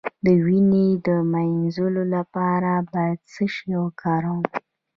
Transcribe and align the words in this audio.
د 0.25 0.27
وینې 0.45 0.87
د 1.07 1.09
مینځلو 1.31 2.03
لپاره 2.15 2.71
باید 2.91 3.19
څه 3.33 3.43
شی 3.53 3.71
وکاروم؟ 3.83 4.41